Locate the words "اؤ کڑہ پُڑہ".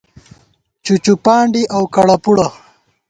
1.75-2.47